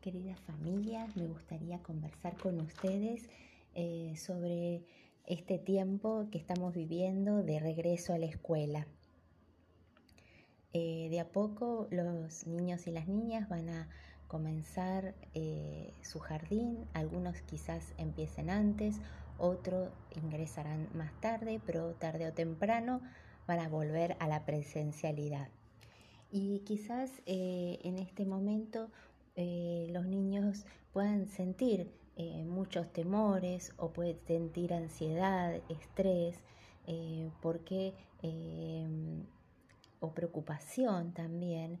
queridas 0.00 0.38
familias, 0.40 1.16
me 1.16 1.26
gustaría 1.26 1.78
conversar 1.80 2.36
con 2.36 2.60
ustedes 2.60 3.28
eh, 3.74 4.14
sobre 4.16 4.82
este 5.26 5.58
tiempo 5.58 6.28
que 6.30 6.38
estamos 6.38 6.74
viviendo 6.74 7.42
de 7.42 7.58
regreso 7.58 8.12
a 8.12 8.18
la 8.18 8.26
escuela. 8.26 8.86
Eh, 10.72 11.08
de 11.10 11.20
a 11.20 11.28
poco 11.28 11.88
los 11.90 12.46
niños 12.46 12.86
y 12.86 12.92
las 12.92 13.08
niñas 13.08 13.48
van 13.48 13.68
a 13.68 13.88
comenzar 14.28 15.14
eh, 15.34 15.92
su 16.02 16.20
jardín, 16.20 16.86
algunos 16.92 17.40
quizás 17.42 17.94
empiecen 17.98 18.50
antes, 18.50 19.00
otros 19.38 19.88
ingresarán 20.22 20.88
más 20.94 21.12
tarde, 21.20 21.60
pero 21.64 21.94
tarde 21.94 22.28
o 22.28 22.32
temprano 22.32 23.00
van 23.46 23.60
a 23.60 23.68
volver 23.68 24.16
a 24.20 24.28
la 24.28 24.44
presencialidad. 24.44 25.48
Y 26.30 26.60
quizás 26.60 27.10
en 27.24 27.96
este 27.96 28.26
momento 28.26 28.90
eh, 29.40 29.86
los 29.92 30.04
niños 30.04 30.66
puedan 30.92 31.28
sentir 31.28 31.92
eh, 32.16 32.42
muchos 32.44 32.92
temores 32.92 33.72
o 33.76 33.92
pueden 33.92 34.18
sentir 34.18 34.74
ansiedad, 34.74 35.54
estrés, 35.68 36.34
eh, 36.88 37.30
porque, 37.40 37.94
o 40.00 40.12
preocupación 40.12 41.12
también, 41.12 41.78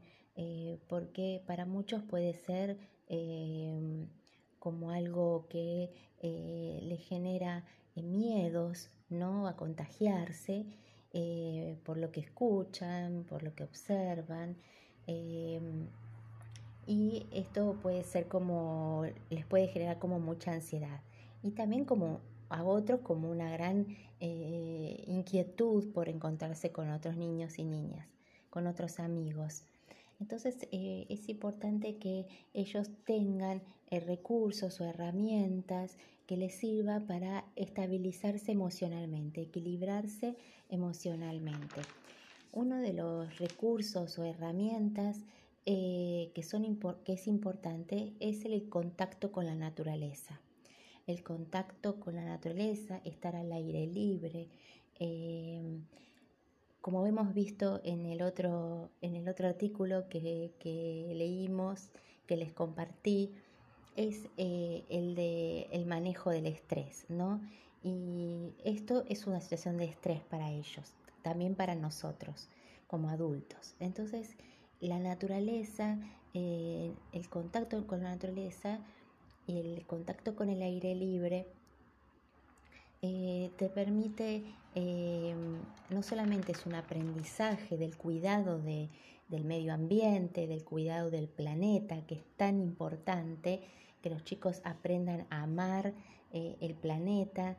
porque 0.86 1.42
para 1.46 1.66
muchos 1.66 2.04
puede 2.04 2.32
ser 2.34 2.78
como 4.60 4.92
algo 4.92 5.48
que 5.48 5.90
le 6.22 6.96
genera 6.96 7.64
miedos 7.96 8.90
¿no? 9.08 9.48
a 9.48 9.56
contagiarse 9.56 10.66
por 11.84 11.96
lo 11.96 12.12
que 12.12 12.20
escuchan, 12.20 13.24
por 13.28 13.42
lo 13.42 13.52
que 13.56 13.64
observan 13.64 14.56
y 16.88 17.26
esto 17.32 17.76
puede 17.82 18.02
ser 18.02 18.28
como, 18.28 19.04
les 19.28 19.44
puede 19.44 19.68
generar 19.68 19.98
como 19.98 20.18
mucha 20.18 20.52
ansiedad 20.52 21.02
y 21.42 21.50
también 21.50 21.84
como 21.84 22.20
a 22.48 22.64
otros 22.64 23.00
como 23.00 23.30
una 23.30 23.50
gran 23.52 23.86
eh, 24.20 25.04
inquietud 25.06 25.92
por 25.92 26.08
encontrarse 26.08 26.72
con 26.72 26.90
otros 26.90 27.14
niños 27.18 27.58
y 27.58 27.64
niñas, 27.64 28.08
con 28.48 28.66
otros 28.66 29.00
amigos. 29.00 29.64
Entonces 30.18 30.66
eh, 30.72 31.04
es 31.10 31.28
importante 31.28 31.98
que 31.98 32.26
ellos 32.54 32.90
tengan 33.04 33.60
eh, 33.90 34.00
recursos 34.00 34.80
o 34.80 34.84
herramientas 34.86 35.98
que 36.26 36.38
les 36.38 36.54
sirva 36.54 37.00
para 37.00 37.44
estabilizarse 37.54 38.52
emocionalmente, 38.52 39.42
equilibrarse 39.42 40.36
emocionalmente. 40.70 41.82
Uno 42.52 42.76
de 42.76 42.94
los 42.94 43.38
recursos 43.38 44.18
o 44.18 44.24
herramientas 44.24 45.18
eh, 45.70 46.30
que, 46.34 46.42
son, 46.42 46.78
que 47.04 47.12
es 47.12 47.26
importante 47.26 48.14
es 48.20 48.46
el 48.46 48.70
contacto 48.70 49.30
con 49.30 49.44
la 49.44 49.54
naturaleza. 49.54 50.40
El 51.06 51.22
contacto 51.22 52.00
con 52.00 52.16
la 52.16 52.24
naturaleza, 52.24 53.02
estar 53.04 53.36
al 53.36 53.52
aire 53.52 53.86
libre. 53.86 54.48
Eh, 54.98 55.60
como 56.80 57.06
hemos 57.06 57.34
visto 57.34 57.82
en 57.84 58.06
el 58.06 58.22
otro, 58.22 58.88
en 59.02 59.14
el 59.14 59.28
otro 59.28 59.46
artículo 59.46 60.08
que, 60.08 60.54
leímos, 61.14 61.90
que 62.26 62.38
les 62.38 62.54
compartí, 62.54 63.34
es 63.94 64.26
eh, 64.38 64.84
el 64.88 65.14
de 65.14 65.68
el 65.70 65.84
manejo 65.84 66.30
del 66.30 66.46
estrés, 66.46 67.04
¿no? 67.10 67.42
Y 67.82 68.54
esto 68.64 69.04
es 69.06 69.26
una 69.26 69.42
situación 69.42 69.76
de 69.76 69.84
estrés 69.84 70.22
para 70.30 70.50
ellos, 70.50 70.94
también 71.20 71.54
para 71.54 71.74
nosotros 71.74 72.48
como 72.86 73.10
adultos. 73.10 73.74
Entonces, 73.80 74.34
la 74.80 74.98
naturaleza, 74.98 75.98
eh, 76.34 76.92
el 77.12 77.28
contacto 77.28 77.86
con 77.86 78.02
la 78.02 78.10
naturaleza 78.10 78.80
y 79.46 79.58
el 79.58 79.86
contacto 79.86 80.36
con 80.36 80.50
el 80.50 80.62
aire 80.62 80.94
libre 80.94 81.46
eh, 83.02 83.50
te 83.56 83.68
permite, 83.68 84.44
eh, 84.74 85.34
no 85.90 86.02
solamente 86.02 86.52
es 86.52 86.66
un 86.66 86.74
aprendizaje 86.74 87.76
del 87.76 87.96
cuidado 87.96 88.58
del 88.58 89.44
medio 89.44 89.72
ambiente, 89.72 90.46
del 90.46 90.64
cuidado 90.64 91.10
del 91.10 91.28
planeta, 91.28 92.06
que 92.06 92.16
es 92.16 92.24
tan 92.36 92.60
importante, 92.60 93.62
que 94.02 94.10
los 94.10 94.24
chicos 94.24 94.60
aprendan 94.64 95.26
a 95.30 95.42
amar 95.42 95.92
el 96.32 96.74
planeta, 96.74 97.56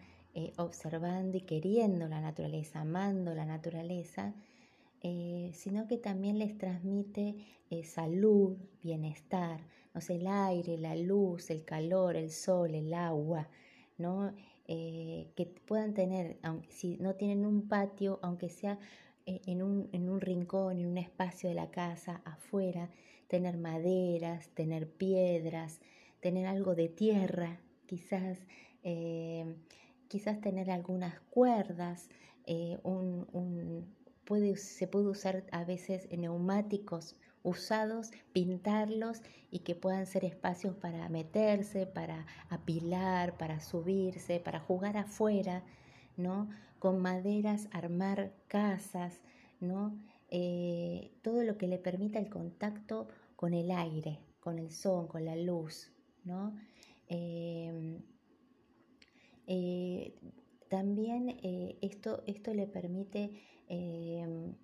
observando 0.58 1.38
y 1.38 1.42
queriendo 1.42 2.08
la 2.08 2.22
naturaleza, 2.22 2.82
amando 2.82 3.34
la 3.34 3.46
naturaleza, 3.46 4.34
eh, 5.02 5.52
sino 5.54 5.88
que 5.88 5.98
también 5.98 6.40
les 6.40 6.58
transmite 6.58 7.36
eh, 7.70 7.84
salud, 7.86 8.58
bienestar, 8.84 9.62
no 9.94 10.02
sé, 10.02 10.16
el 10.16 10.28
aire, 10.28 10.78
la 10.78 10.96
luz, 10.96 11.50
el 11.52 11.64
calor, 11.64 12.18
el 12.18 12.32
sol, 12.32 12.76
el 12.76 12.94
agua, 12.94 13.48
¿no? 13.98 14.34
Eh, 14.68 15.32
que 15.36 15.46
puedan 15.46 15.94
tener, 15.94 16.38
aunque, 16.44 16.70
si 16.72 16.98
no 16.98 17.16
tienen 17.16 17.46
un 17.46 17.68
patio, 17.70 18.20
aunque 18.22 18.50
sea 18.50 18.78
en 19.26 19.62
un, 19.62 19.90
en 19.94 20.10
un 20.10 20.22
rincón, 20.22 20.80
en 20.80 20.88
un 20.88 20.98
espacio 20.98 21.50
de 21.50 21.56
la 21.56 21.72
casa, 21.72 22.22
afuera, 22.26 22.90
tener 23.28 23.58
maderas, 23.58 24.50
tener 24.50 24.90
piedras, 24.90 25.80
tener 26.20 26.46
algo 26.48 26.76
de 26.76 26.90
tierra, 26.90 27.60
quizás, 27.86 28.40
quizás 30.08 30.42
tener 30.42 30.72
algunas 30.72 31.20
cuerdas, 31.30 32.10
un, 32.84 33.28
se 34.56 34.88
puede 34.88 35.08
usar 35.08 35.44
a 35.52 35.64
veces 35.64 36.08
neumáticos 36.12 37.16
usados, 37.44 38.12
pintarlos 38.34 39.22
y 39.50 39.60
que 39.60 39.76
puedan 39.76 40.06
ser 40.06 40.26
espacios 40.26 40.76
para 40.76 41.08
meterse, 41.10 41.86
para 41.86 42.26
apilar, 42.50 43.38
para 43.38 43.60
subirse, 43.60 44.40
para 44.40 44.60
jugar 44.60 44.98
afuera, 44.98 45.64
¿no? 46.18 46.50
Con 46.80 47.02
maderas 47.02 47.68
armar 47.72 48.34
casas, 48.48 49.22
¿no? 49.60 49.98
Eh, 50.30 51.12
todo 51.24 51.44
lo 51.44 51.58
que 51.58 51.68
le 51.68 51.80
permita 51.80 52.20
el 52.20 52.30
contacto 52.30 53.08
con 53.36 53.54
el 53.54 53.72
aire, 53.72 54.20
con 54.40 54.60
el 54.60 54.72
sol, 54.72 55.08
con 55.08 55.26
la 55.26 55.36
luz, 55.36 55.92
¿no? 56.24 56.56
Em, 57.08 58.04
eh, 59.48 60.14
también 60.70 61.30
eh, 61.44 61.78
esto, 61.82 62.24
esto 62.26 62.54
le 62.54 62.68
permite 62.68 63.32
Em, 63.70 64.56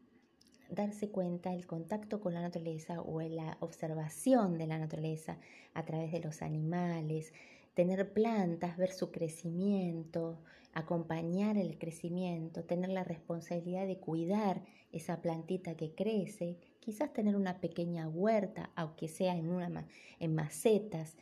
darse 0.71 1.09
cuenta 1.11 1.53
el 1.53 1.67
contacto 1.67 2.19
con 2.19 2.33
la 2.33 2.41
naturaleza 2.41 3.01
o 3.01 3.21
la 3.21 3.55
observación 3.59 4.57
de 4.57 4.65
la 4.65 4.79
naturaleza 4.79 5.37
a 5.75 5.85
través 5.85 6.11
de 6.11 6.21
los 6.21 6.41
animales, 6.41 7.31
tener 7.75 8.11
plantas, 8.13 8.77
ver 8.77 8.91
su 8.91 9.11
crecimiento, 9.11 10.39
acompañar 10.73 11.55
el 11.57 11.77
crecimiento, 11.77 12.63
tener 12.63 12.89
la 12.89 13.03
responsabilidad 13.03 13.85
de 13.85 13.99
cuidar 13.99 14.63
esa 14.91 15.21
plantita 15.21 15.75
que 15.77 15.93
crece, 15.93 16.57
quizás 16.79 17.13
tener 17.13 17.35
una 17.35 17.61
pequeña 17.61 18.07
huerta, 18.07 18.71
aunque 18.75 19.07
sea 19.07 19.37
en, 19.37 19.51
una, 19.51 19.87
en 20.19 20.33
macetas, 20.33 21.15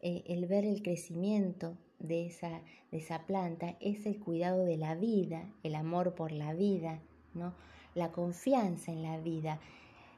eh, 0.00 0.22
el 0.26 0.46
ver 0.46 0.64
el 0.64 0.82
crecimiento 0.82 1.76
de 1.98 2.26
esa, 2.26 2.62
de 2.90 2.98
esa 2.98 3.26
planta 3.26 3.76
es 3.80 4.06
el 4.06 4.18
cuidado 4.18 4.64
de 4.64 4.76
la 4.76 4.94
vida, 4.94 5.52
el 5.62 5.74
amor 5.74 6.14
por 6.14 6.32
la 6.32 6.54
vida, 6.54 7.00
la 7.94 8.12
confianza 8.12 8.92
en 8.92 9.02
la 9.02 9.18
vida, 9.18 9.60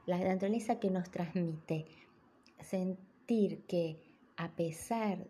la 0.06 0.18
naturaleza 0.18 0.78
que 0.80 0.90
nos 0.90 1.10
transmite, 1.10 1.86
sentir 2.60 3.62
que 3.66 3.98
a 4.36 4.50
pesar 4.56 5.26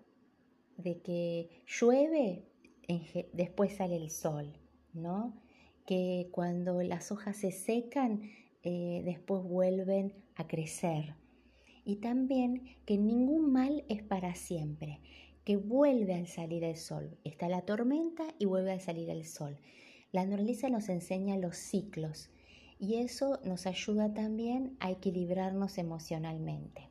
de 0.77 1.01
que 1.01 1.51
llueve, 1.67 2.45
después 3.33 3.77
sale 3.77 3.97
el 3.97 4.11
sol, 4.11 4.53
¿no? 4.93 5.35
Que 5.87 6.29
cuando 6.33 6.83
las 6.83 7.13
hojas 7.13 7.37
se 7.37 7.53
secan, 7.53 8.23
eh, 8.63 9.03
después 9.05 9.43
vuelven 9.43 10.15
a 10.37 10.47
crecer. 10.47 11.15
Y 11.85 11.97
también 11.97 12.63
que 12.87 12.99
ningún 12.99 13.53
mal 13.53 13.85
es 13.89 14.03
para 14.03 14.35
siempre, 14.35 15.01
que 15.45 15.57
vuelve 15.57 16.15
al 16.15 16.27
salir 16.27 16.65
el 16.65 16.77
sol. 16.77 17.17
Está 17.25 17.49
la 17.49 17.63
tormenta 17.63 18.25
y 18.39 18.45
vuelve 18.45 18.73
a 18.73 18.81
salir 18.81 19.11
el 19.11 19.25
sol. 19.25 19.57
La 20.13 20.25
naturaleza 20.25 20.69
nos 20.69 20.89
enseña 20.89 21.37
los 21.37 21.57
ciclos 21.57 22.31
y 22.79 22.97
eso 22.97 23.41
nos 23.45 23.67
ayuda 23.67 24.13
también 24.13 24.77
a 24.81 24.91
equilibrarnos 24.91 25.79
emocionalmente. 25.79 26.89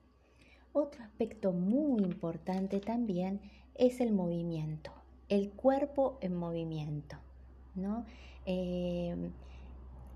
Otro 0.71 1.03
aspecto 1.03 1.51
muy 1.51 2.03
importante 2.03 2.79
también 2.79 3.41
es 3.75 3.99
el 3.99 4.11
movimiento, 4.11 4.91
el 5.27 5.49
cuerpo 5.51 6.17
en 6.21 6.35
movimiento. 6.35 7.17
¿no? 7.75 8.05
Eh, 8.45 9.15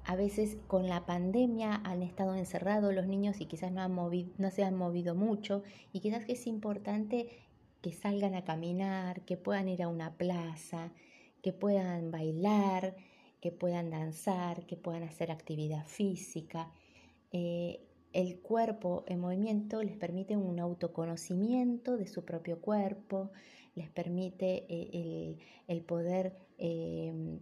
a 0.05 0.15
veces 0.15 0.57
con 0.67 0.87
la 0.87 1.05
pandemia 1.05 1.81
han 1.83 2.03
estado 2.03 2.35
encerrados 2.35 2.93
los 2.93 3.07
niños 3.07 3.39
y 3.39 3.45
quizás 3.45 3.71
no, 3.71 3.81
han 3.81 3.93
movido, 3.93 4.31
no 4.37 4.51
se 4.51 4.63
han 4.63 4.75
movido 4.75 5.15
mucho 5.15 5.63
y 5.91 6.01
quizás 6.01 6.23
es 6.27 6.45
importante 6.47 7.27
que 7.81 7.91
salgan 7.91 8.35
a 8.35 8.43
caminar, 8.43 9.21
que 9.21 9.37
puedan 9.37 9.69
ir 9.69 9.83
a 9.83 9.87
una 9.87 10.17
plaza, 10.17 10.91
que 11.41 11.51
puedan 11.53 12.11
bailar, 12.11 12.95
que 13.41 13.51
puedan 13.51 13.89
danzar, 13.89 14.65
que 14.65 14.77
puedan 14.77 15.03
hacer 15.03 15.31
actividad 15.31 15.85
física. 15.85 16.71
Eh, 17.31 17.81
el 18.13 18.39
cuerpo 18.39 19.03
en 19.07 19.19
movimiento 19.19 19.83
les 19.83 19.97
permite 19.97 20.37
un 20.37 20.59
autoconocimiento 20.59 21.97
de 21.97 22.07
su 22.07 22.23
propio 22.23 22.61
cuerpo, 22.61 23.31
les 23.75 23.89
permite 23.89 24.65
eh, 24.69 25.37
el, 25.67 25.81
poder 25.81 26.37
em, 26.57 27.39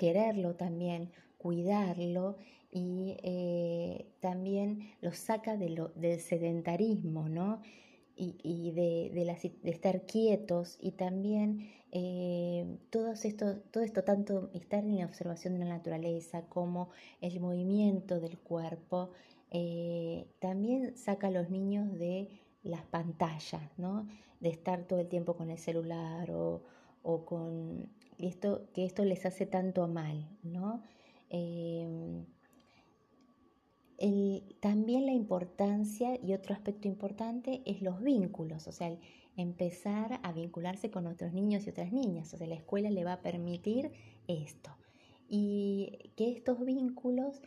quererlo 0.00 0.54
también, 0.54 1.10
cuidarlo 1.36 2.38
y 2.72 3.18
eh, 3.22 4.06
también 4.20 4.94
los 5.02 5.18
saca 5.18 5.58
de 5.58 5.68
lo, 5.68 5.88
del 5.88 6.18
sedentarismo, 6.20 7.28
¿no? 7.28 7.60
Y, 8.16 8.70
de, 8.72 9.50
estar 9.64 10.04
quietos 10.04 10.76
y 10.78 10.92
también 10.92 11.70
eh, 11.90 12.66
todo, 12.90 13.12
esto, 13.12 13.56
todo 13.70 13.82
esto, 13.82 14.04
tanto 14.04 14.50
estar 14.52 14.84
en 14.84 14.98
la 14.98 15.06
observación 15.06 15.54
de 15.54 15.60
la 15.60 15.76
naturaleza 15.76 16.42
como 16.42 16.90
el 17.22 17.40
movimiento 17.40 18.20
del 18.20 18.38
cuerpo, 18.38 19.10
eh, 19.50 20.26
también 20.38 20.98
saca 20.98 21.28
a 21.28 21.30
los 21.30 21.48
niños 21.48 21.98
de 21.98 22.28
las 22.62 22.84
pantallas, 22.84 23.62
¿no? 23.78 24.06
de 24.40 24.50
estar 24.50 24.84
todo 24.84 25.00
el 25.00 25.08
tiempo 25.08 25.34
con 25.34 25.48
el 25.50 25.58
celular 25.58 26.30
o 26.30 26.62
con 27.24 27.88
esto, 28.28 28.68
que 28.72 28.84
esto 28.84 29.04
les 29.04 29.26
hace 29.26 29.46
tanto 29.46 29.86
mal. 29.88 30.28
¿no? 30.42 30.82
también 34.60 35.06
la 35.06 35.12
importancia 35.12 36.18
y 36.22 36.32
otro 36.32 36.54
aspecto 36.54 36.88
importante 36.88 37.62
es 37.66 37.82
los 37.82 38.02
vínculos, 38.02 38.66
o 38.66 38.72
sea, 38.72 38.96
empezar 39.36 40.20
a 40.22 40.32
vincularse 40.32 40.90
con 40.90 41.06
otros 41.06 41.32
niños 41.32 41.66
y 41.66 41.70
otras 41.70 41.92
niñas, 41.92 42.32
o 42.34 42.36
sea, 42.36 42.46
la 42.46 42.54
escuela 42.54 42.90
le 42.90 43.04
va 43.04 43.14
a 43.14 43.22
permitir 43.22 43.92
esto. 44.26 44.70
Y 45.28 46.10
que 46.16 46.30
estos 46.30 46.64
vínculos 46.64 47.40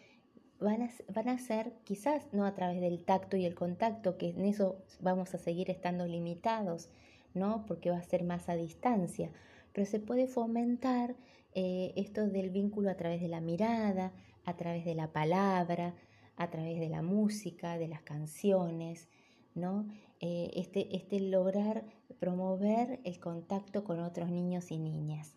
van 0.59 0.83
a, 0.83 0.89
van 1.13 1.29
a 1.29 1.37
ser 1.37 1.73
quizás 1.83 2.25
no 2.31 2.45
a 2.45 2.53
través 2.53 2.79
del 2.79 3.03
tacto 3.03 3.35
y 3.35 3.45
el 3.45 3.55
contacto, 3.55 4.17
que 4.17 4.29
en 4.29 4.45
eso 4.45 4.77
vamos 5.01 5.33
a 5.33 5.37
seguir 5.37 5.69
estando 5.69 6.07
limitados, 6.07 6.89
¿no? 7.33 7.65
Porque 7.65 7.89
va 7.89 7.97
a 7.97 8.03
ser 8.03 8.23
más 8.23 8.47
a 8.47 8.55
distancia, 8.55 9.31
pero 9.73 9.85
se 9.85 9.99
puede 9.99 10.27
fomentar 10.27 11.15
eh, 11.55 11.93
esto 11.95 12.27
del 12.27 12.49
vínculo 12.49 12.89
a 12.89 12.95
través 12.95 13.21
de 13.21 13.27
la 13.27 13.41
mirada, 13.41 14.13
a 14.45 14.55
través 14.55 14.85
de 14.85 14.95
la 14.95 15.11
palabra, 15.11 15.95
a 16.35 16.49
través 16.49 16.79
de 16.79 16.89
la 16.89 17.01
música, 17.01 17.77
de 17.77 17.87
las 17.87 18.01
canciones, 18.01 19.07
¿no? 19.55 19.87
Eh, 20.19 20.51
este, 20.55 20.95
este 20.95 21.19
lograr 21.19 21.83
promover 22.19 22.99
el 23.03 23.19
contacto 23.19 23.83
con 23.83 23.99
otros 23.99 24.29
niños 24.29 24.71
y 24.71 24.77
niñas. 24.79 25.35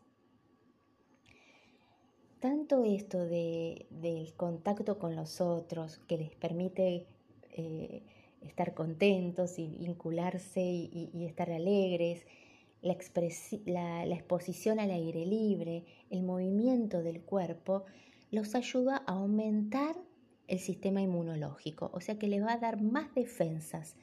Tanto 2.41 2.85
esto 2.85 3.27
de, 3.27 3.87
del 3.91 4.35
contacto 4.35 4.99
con 4.99 5.17
los 5.17 5.41
otros, 5.41 5.99
que 6.07 6.19
les 6.19 6.35
permite 6.37 7.07
eh, 7.51 8.03
estar 8.43 8.75
contentos 8.75 9.59
y 9.59 9.77
vincularse 9.79 10.61
y, 10.63 11.25
estar 11.25 11.51
alegres, 11.51 12.27
la, 12.87 14.07
exposición 14.07 14.81
al 14.81 14.91
aire 14.91 15.27
libre, 15.27 15.85
el 16.11 16.23
movimiento 16.23 17.03
del 17.03 17.21
cuerpo, 17.23 17.85
los 18.31 18.55
ayuda 18.55 19.03
a 19.07 19.13
aumentar 19.13 19.97
el 20.49 20.59
sistema 20.59 21.01
inmunológico, 21.01 21.91
o 21.93 22.01
sea 22.01 22.19
que 22.19 22.29
le 22.29 22.41
va 22.41 22.53
a 22.53 22.59
dar 22.59 22.81
más 22.81 23.13
defensas 23.15 23.97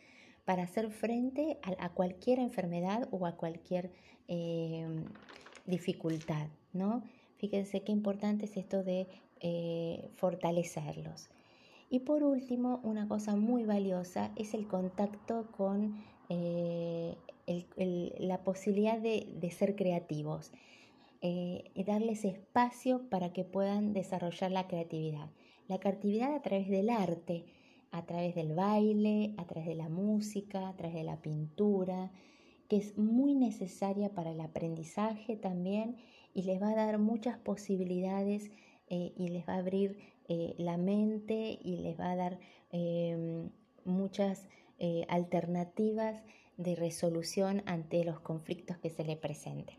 para 0.46 0.64
hacer 0.64 0.92
frente 0.92 1.58
a, 1.62 1.90
cualquier 1.90 2.40
enfermedad 2.40 3.08
o 3.12 3.26
a 3.26 3.38
cualquier 3.38 3.92
eh, 4.28 4.86
dificultad, 5.66 6.48
¿no? 6.74 7.04
Fíjense 7.38 7.82
qué 7.82 7.92
importante 7.92 8.46
es 8.46 8.58
esto 8.58 8.84
de 8.84 9.08
eh, 9.40 10.10
fortalecerlos. 10.16 11.30
Y 11.90 12.00
por 12.00 12.24
último, 12.24 12.80
una 12.84 13.08
cosa 13.08 13.36
muy 13.36 13.66
valiosa 13.66 14.32
es 14.36 14.54
el 14.54 14.68
contacto 14.68 15.48
con 15.56 16.04
eh, 16.30 17.16
la 17.46 18.44
posibilidad 18.44 19.00
de, 19.00 19.28
de 19.36 19.52
ser 19.52 19.76
creativos 19.76 20.52
y 21.22 21.84
darles 21.86 22.26
espacio 22.26 23.10
para 23.10 23.32
que 23.32 23.46
puedan 23.46 23.94
desarrollar 23.94 24.52
la 24.52 24.68
creatividad. 24.68 25.30
La 25.68 25.80
creatividad 25.80 26.36
a 26.36 26.42
través 26.42 26.68
del 26.70 26.90
arte, 26.90 27.46
a 27.92 28.06
través 28.06 28.36
del 28.36 28.54
baile, 28.54 29.34
a 29.38 29.46
través 29.46 29.68
de 29.68 29.76
la 29.76 29.88
música, 29.88 30.68
a 30.68 30.76
través 30.76 30.96
de 30.96 31.04
la 31.04 31.22
pintura, 31.22 32.12
que 32.68 32.78
es 32.78 32.98
muy 32.98 33.36
necesaria 33.36 34.10
para 34.10 34.32
el 34.32 34.42
aprendizaje 34.42 35.36
también 35.36 35.98
y 36.34 36.44
les 36.44 36.62
va 36.62 36.72
a 36.72 36.76
dar 36.76 36.98
muchas 36.98 37.38
posibilidades 37.38 38.52
eh, 38.88 39.14
y 39.16 39.30
les 39.30 39.48
va 39.48 39.54
a 39.54 39.60
abrir 39.60 39.98
eh, 40.28 40.56
la 40.58 40.78
mente 40.78 41.60
y 41.62 41.78
les 41.78 42.00
va 42.00 42.12
a 42.12 42.16
dar 42.16 42.40
muchas 43.86 44.48
eh, 44.80 45.06
alternativas 45.08 46.24
de 46.58 46.76
resolución 46.76 47.64
ante 47.66 48.04
los 48.04 48.20
conflictos 48.20 48.78
que 48.78 48.90
se 48.90 49.04
le 49.04 49.16
presenten. 49.16 49.78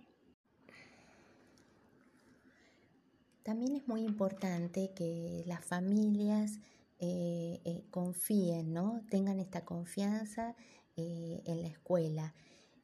También 3.43 3.76
es 3.76 3.87
muy 3.87 4.03
importante 4.03 4.93
que 4.94 5.44
las 5.47 5.62
familias 5.62 6.61
eh, 6.99 7.61
eh, 7.65 7.85
confíen, 7.91 8.73
¿no? 8.73 9.03
tengan 9.11 9.38
esta 9.38 9.67
confianza 9.67 10.56
eh, 10.97 11.43
en 11.44 11.61
la 11.61 11.69
escuela. 11.69 12.35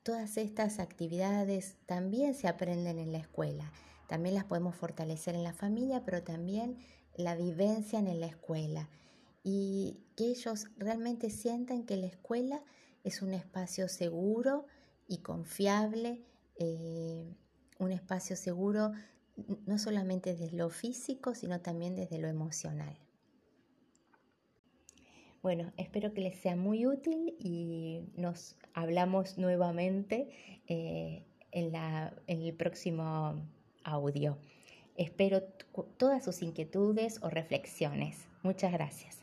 Todas 0.02 0.36
estas 0.36 0.78
actividades 0.78 1.76
también 1.86 2.34
se 2.34 2.46
aprenden 2.46 2.98
en 2.98 3.12
la 3.12 3.18
escuela. 3.18 3.72
También 4.06 4.34
las 4.34 4.44
podemos 4.44 4.74
fortalecer 4.76 5.34
en 5.34 5.44
la 5.44 5.54
familia, 5.54 6.04
pero 6.04 6.22
también 6.22 6.76
la 7.16 7.36
vivencia 7.36 7.98
en 7.98 8.20
la 8.20 8.26
escuela. 8.26 8.90
Y 9.42 10.00
que 10.16 10.26
ellos 10.26 10.66
realmente 10.76 11.30
sientan 11.30 11.84
que 11.84 11.96
la 11.96 12.08
escuela 12.08 12.62
es 13.04 13.22
un 13.22 13.34
espacio 13.34 13.88
seguro 13.88 14.66
y 15.08 15.18
confiable, 15.18 16.22
un 17.78 17.92
espacio 17.92 18.36
seguro 18.36 18.92
no 19.66 19.78
solamente 19.78 20.34
desde 20.34 20.56
lo 20.56 20.68
físico, 20.68 21.34
sino 21.34 21.60
también 21.60 21.96
desde 21.96 22.18
lo 22.18 22.28
emocional. 22.28 22.96
Bueno, 25.42 25.72
espero 25.78 26.12
que 26.12 26.20
les 26.20 26.38
sea 26.38 26.54
muy 26.54 26.86
útil 26.86 27.34
y 27.38 28.02
nos 28.14 28.56
hablamos 28.74 29.38
nuevamente 29.38 30.28
eh, 30.68 31.24
en, 31.50 31.74
en 31.74 32.42
el 32.42 32.54
próximo 32.54 33.42
audio. 33.82 34.36
Espero 34.96 35.42
todas 35.96 36.24
sus 36.24 36.42
inquietudes 36.42 37.22
o 37.22 37.30
reflexiones. 37.30 38.28
Muchas 38.42 38.70
gracias. 38.70 39.19